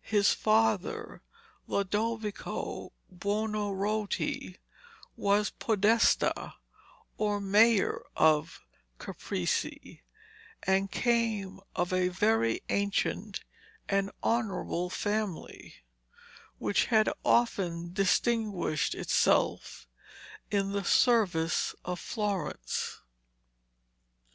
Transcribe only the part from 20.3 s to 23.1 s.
in the service of Florence.